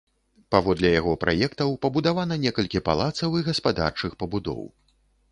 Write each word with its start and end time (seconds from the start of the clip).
Паводле 0.53 0.89
яго 0.99 1.11
праектаў 1.23 1.75
пабудавана 1.85 2.37
некалькі 2.45 2.81
палацаў 2.87 3.35
і 3.41 3.45
гаспадарчых 3.49 4.17
пабудоў. 4.23 4.63